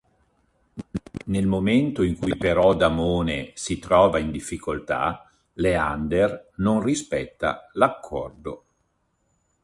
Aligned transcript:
Nel 1.25 1.45
momento 1.45 2.01
in 2.01 2.17
cui 2.17 2.35
però 2.35 2.73
Damone 2.73 3.51
si 3.53 3.77
trova 3.77 4.17
in 4.17 4.31
difficoltà 4.31 5.29
Leander 5.53 6.53
non 6.55 6.81
rispetta 6.81 7.69
l'accordo. 7.73 8.63